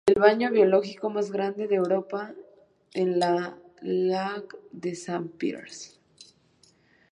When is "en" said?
2.95-3.19